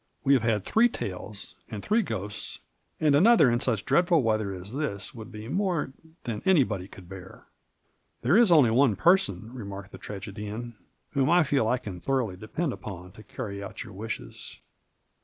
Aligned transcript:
We 0.23 0.33
have 0.33 0.41
had 0.41 0.63
three 0.65 0.89
tales, 0.89 1.53
and 1.69 1.83
three 1.83 2.01
ghosts, 2.01 2.57
and 2.99 3.13
another 3.13 3.51
in 3.51 3.59
such 3.59 3.85
dreadfol 3.85 4.23
weather 4.23 4.51
as 4.51 4.73
this 4.75 5.13
would 5.13 5.31
he 5.35 5.47
more 5.47 5.93
than 6.23 6.41
anyhody 6.43 6.87
could 6.89 7.05
hear."" 7.07 7.45
There 8.23 8.35
is 8.35 8.49
only 8.51 8.71
one 8.71 8.95
person," 8.95 9.53
remarked 9.53 9.91
the 9.91 9.99
Tragedian," 9.99 10.75
whom 11.11 11.29
I 11.29 11.43
feel 11.43 11.67
I 11.67 11.77
can 11.77 11.99
thoroughly 11.99 12.35
depend 12.35 12.73
npon 12.73 13.13
to 13.13 13.21
carry 13.21 13.63
out 13.63 13.83
your 13.83 13.93
wishes. 13.93 14.59